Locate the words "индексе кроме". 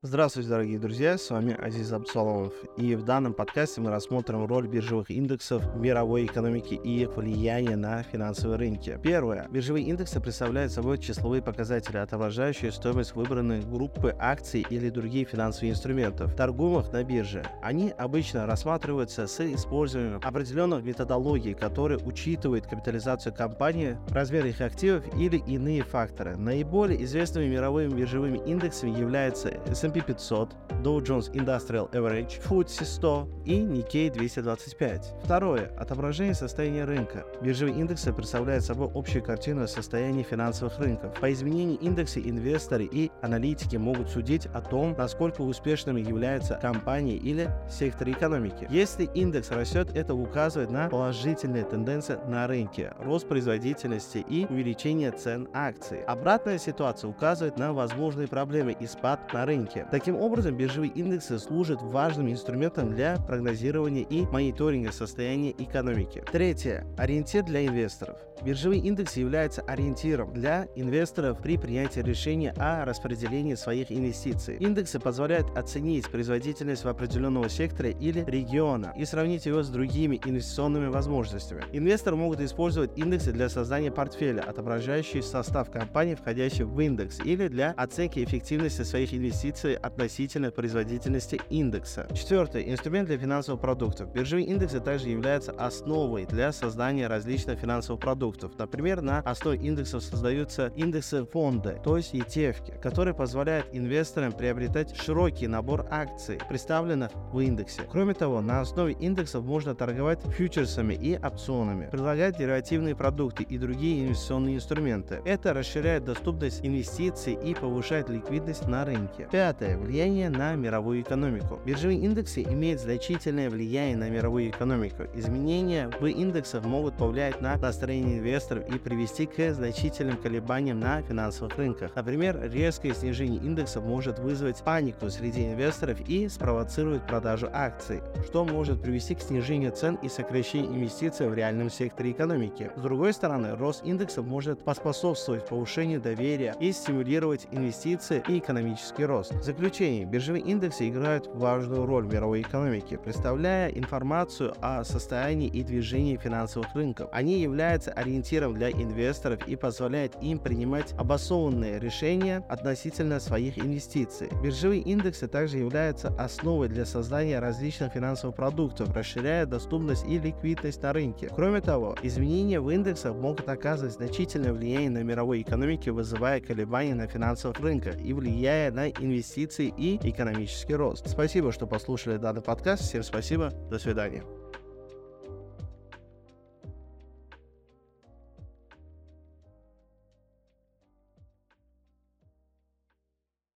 107.40-108.14